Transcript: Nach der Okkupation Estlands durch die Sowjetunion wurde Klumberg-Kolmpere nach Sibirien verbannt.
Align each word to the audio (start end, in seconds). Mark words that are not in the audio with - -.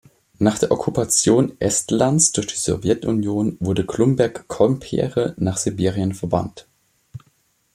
Nach 0.39 0.57
der 0.57 0.71
Okkupation 0.71 1.55
Estlands 1.59 2.31
durch 2.31 2.47
die 2.47 2.57
Sowjetunion 2.57 3.57
wurde 3.59 3.85
Klumberg-Kolmpere 3.85 5.35
nach 5.37 5.57
Sibirien 5.57 6.15
verbannt. 6.15 6.65